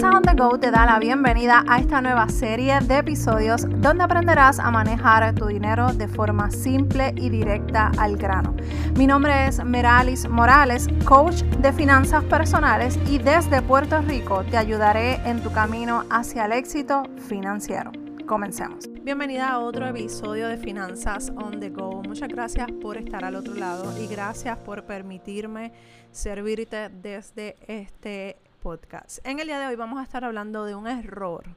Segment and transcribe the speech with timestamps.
[0.00, 4.02] Finanzas on the Go te da la bienvenida a esta nueva serie de episodios donde
[4.02, 8.56] aprenderás a manejar tu dinero de forma simple y directa al grano.
[8.96, 15.16] Mi nombre es Meralis Morales, coach de finanzas personales y desde Puerto Rico te ayudaré
[15.28, 17.92] en tu camino hacia el éxito financiero.
[18.26, 18.88] Comencemos.
[19.02, 22.02] Bienvenida a otro episodio de Finanzas on the Go.
[22.04, 25.72] Muchas gracias por estar al otro lado y gracias por permitirme
[26.10, 29.26] servirte desde este podcast.
[29.26, 31.56] En el día de hoy vamos a estar hablando de un error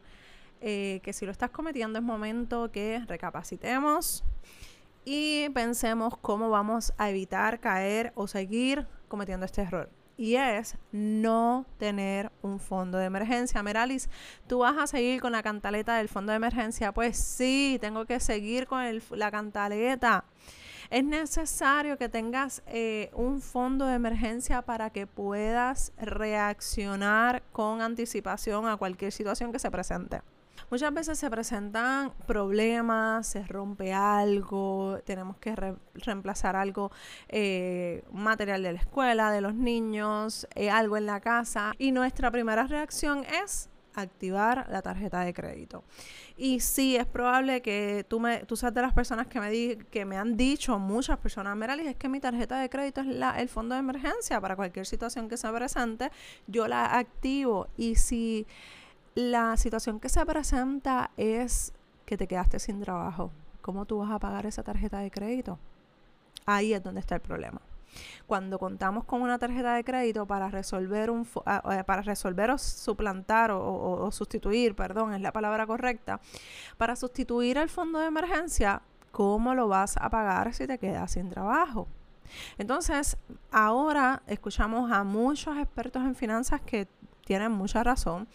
[0.61, 4.23] eh, que si lo estás cometiendo es momento que recapacitemos
[5.05, 11.65] y pensemos cómo vamos a evitar caer o seguir cometiendo este error y es no
[11.77, 13.61] tener un fondo de emergencia.
[13.63, 14.09] Meralis,
[14.47, 16.91] ¿tú vas a seguir con la cantaleta del fondo de emergencia?
[16.91, 20.23] Pues sí, tengo que seguir con la cantaleta.
[20.89, 28.67] Es necesario que tengas eh, un fondo de emergencia para que puedas reaccionar con anticipación
[28.67, 30.21] a cualquier situación que se presente.
[30.69, 35.55] Muchas veces se presentan problemas, se rompe algo, tenemos que
[35.93, 36.91] reemplazar algo,
[37.29, 42.31] eh, material de la escuela, de los niños, eh, algo en la casa y nuestra
[42.31, 45.83] primera reacción es activar la tarjeta de crédito.
[46.37, 49.77] Y sí, es probable que tú, me, tú seas de las personas que me, di,
[49.91, 53.39] que me han dicho, muchas personas, Meralis, es que mi tarjeta de crédito es la,
[53.39, 56.11] el fondo de emergencia para cualquier situación que se presente,
[56.47, 57.67] yo la activo.
[57.77, 58.47] Y si
[59.15, 61.73] la situación que se presenta es
[62.05, 63.31] que te quedaste sin trabajo.
[63.61, 65.57] ¿Cómo tú vas a pagar esa tarjeta de crédito?
[66.45, 67.61] Ahí es donde está el problema.
[68.25, 72.57] Cuando contamos con una tarjeta de crédito para resolver un ah, eh, para resolver o
[72.57, 76.19] suplantar o, sustituir, perdón, es la palabra correcta,
[76.77, 78.81] para sustituir el fondo de emergencia,
[79.11, 81.87] ¿cómo lo vas a pagar si te quedas sin trabajo?
[82.57, 83.17] Entonces,
[83.51, 86.87] ahora escuchamos a muchos expertos en finanzas que
[87.25, 88.27] tienen mucha razón,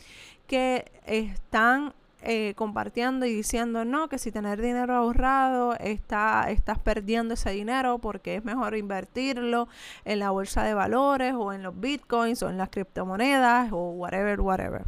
[0.46, 7.34] que están eh, compartiendo y diciendo no, que si tener dinero ahorrado está, estás perdiendo
[7.34, 9.68] ese dinero porque es mejor invertirlo
[10.04, 14.40] en la bolsa de valores o en los bitcoins o en las criptomonedas o whatever,
[14.40, 14.82] whatever.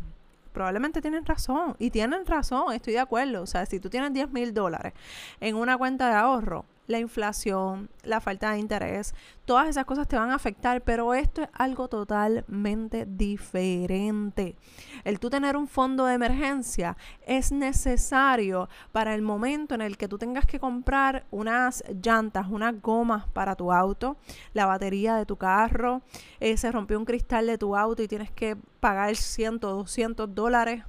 [0.52, 3.42] Probablemente tienen razón y tienen razón, estoy de acuerdo.
[3.42, 4.92] O sea, si tú tienes 10 mil dólares
[5.40, 9.14] en una cuenta de ahorro, la inflación, la falta de interés,
[9.44, 14.56] todas esas cosas te van a afectar, pero esto es algo totalmente diferente.
[15.04, 20.08] El tú tener un fondo de emergencia es necesario para el momento en el que
[20.08, 24.16] tú tengas que comprar unas llantas, unas gomas para tu auto,
[24.52, 26.02] la batería de tu carro,
[26.40, 30.82] eh, se rompió un cristal de tu auto y tienes que pagar 100, 200 dólares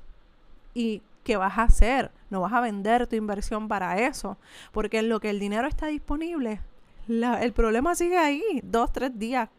[0.73, 2.11] y ¿qué vas a hacer?
[2.29, 4.37] No vas a vender tu inversión para eso,
[4.71, 6.61] porque en lo que el dinero está disponible,
[7.07, 9.49] el problema sigue ahí, dos, tres días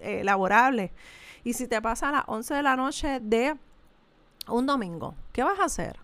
[0.00, 0.90] eh, laborables.
[1.44, 3.56] Y si te pasa a las 11 de la noche de
[4.48, 5.98] un domingo, ¿qué vas a hacer?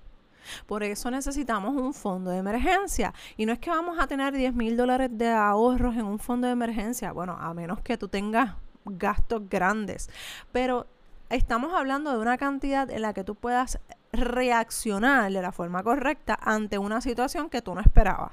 [0.66, 3.14] Por eso necesitamos un fondo de emergencia.
[3.36, 6.46] Y no es que vamos a tener 10 mil dólares de ahorros en un fondo
[6.46, 7.12] de emergencia.
[7.12, 8.54] Bueno, a menos que tú tengas
[8.84, 10.10] gastos grandes.
[10.52, 10.86] Pero
[11.30, 13.78] estamos hablando de una cantidad en la que tú puedas
[14.20, 18.32] reaccionar de la forma correcta ante una situación que tú no esperabas.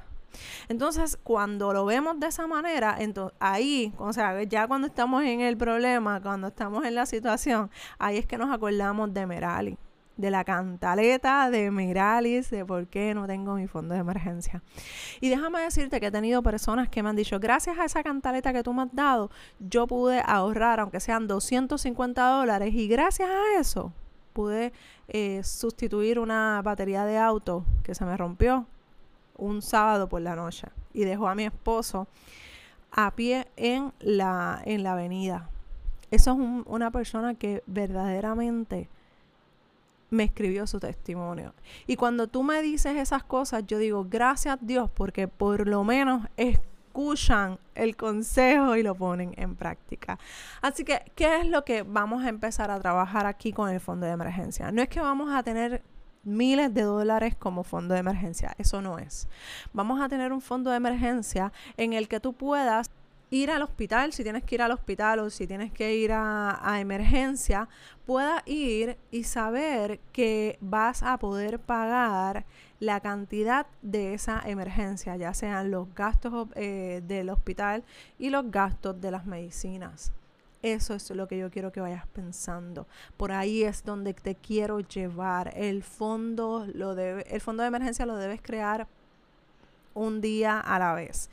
[0.69, 5.41] Entonces, cuando lo vemos de esa manera, entonces, ahí, o sea, ya cuando estamos en
[5.41, 7.69] el problema, cuando estamos en la situación,
[7.99, 9.77] ahí es que nos acordamos de Merali,
[10.17, 14.61] de la cantaleta de Meralis, de por qué no tengo mi fondo de emergencia.
[15.19, 18.53] Y déjame decirte que he tenido personas que me han dicho, gracias a esa cantaleta
[18.53, 23.59] que tú me has dado, yo pude ahorrar, aunque sean 250 dólares, y gracias a
[23.59, 23.93] eso,
[24.31, 24.73] pude
[25.07, 28.65] eh, sustituir una batería de auto que se me rompió
[29.37, 32.07] un sábado por la noche y dejó a mi esposo
[32.91, 35.49] a pie en la, en la avenida.
[36.11, 38.89] Eso es una persona que verdaderamente
[40.09, 41.53] me escribió su testimonio.
[41.87, 45.83] Y cuando tú me dices esas cosas, yo digo, gracias a Dios, porque por lo
[45.85, 46.59] menos es
[46.91, 50.19] escuchan el consejo y lo ponen en práctica.
[50.61, 54.05] Así que, ¿qué es lo que vamos a empezar a trabajar aquí con el fondo
[54.05, 54.71] de emergencia?
[54.73, 55.81] No es que vamos a tener
[56.23, 59.29] miles de dólares como fondo de emergencia, eso no es.
[59.71, 62.91] Vamos a tener un fondo de emergencia en el que tú puedas
[63.31, 66.59] ir al hospital, si tienes que ir al hospital o si tienes que ir a,
[66.61, 67.67] a, emergencia,
[68.05, 72.45] puedas ir y saber que vas a poder pagar
[72.81, 77.83] la cantidad de esa emergencia, ya sean los gastos eh, del hospital
[78.19, 80.11] y los gastos de las medicinas.
[80.63, 82.85] Eso es lo que yo quiero que vayas pensando.
[83.17, 85.53] Por ahí es donde te quiero llevar.
[85.55, 88.87] El fondo, lo debe, el fondo de emergencia lo debes crear
[89.93, 91.29] un día a la vez.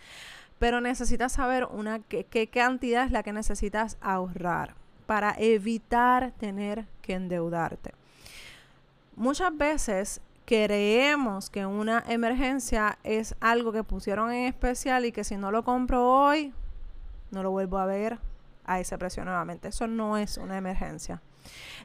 [0.59, 4.75] Pero necesitas saber una qué cantidad es la que necesitas ahorrar
[5.07, 7.95] para evitar tener que endeudarte.
[9.17, 15.37] muchas veces creemos que una emergencia es algo que pusieron en especial y que si
[15.37, 16.53] no lo compro hoy,
[17.31, 18.19] no lo vuelvo a ver
[18.65, 19.69] a ese precio nuevamente.
[19.69, 21.21] Eso no es una emergencia.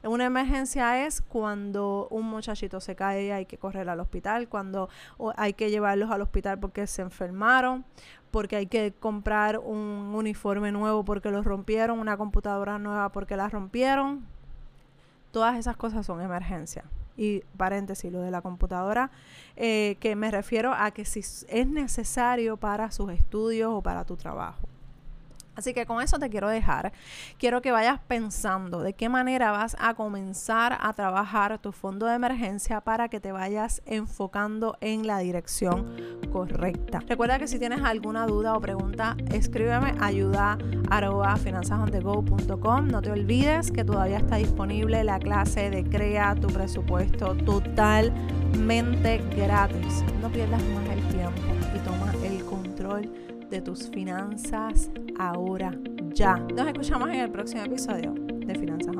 [0.03, 4.89] Una emergencia es cuando un muchachito se cae y hay que correr al hospital, cuando
[5.37, 7.85] hay que llevarlos al hospital porque se enfermaron,
[8.31, 13.47] porque hay que comprar un uniforme nuevo porque lo rompieron, una computadora nueva porque la
[13.47, 14.25] rompieron.
[15.31, 16.85] Todas esas cosas son emergencias.
[17.15, 19.11] Y paréntesis, lo de la computadora,
[19.55, 24.15] eh, que me refiero a que si es necesario para sus estudios o para tu
[24.15, 24.67] trabajo.
[25.55, 26.93] Así que con eso te quiero dejar.
[27.37, 32.15] Quiero que vayas pensando de qué manera vas a comenzar a trabajar tu fondo de
[32.15, 35.95] emergencia para que te vayas enfocando en la dirección
[36.31, 37.01] correcta.
[37.07, 40.57] Recuerda que si tienes alguna duda o pregunta, escríbeme ayuda
[42.87, 50.03] No te olvides que todavía está disponible la clase de Crea tu presupuesto totalmente gratis.
[50.21, 51.41] No pierdas más el tiempo
[51.75, 55.77] y toma el control de tus finanzas ahora
[56.13, 56.35] ya.
[56.35, 58.92] Nos escuchamos en el próximo episodio de Finanzas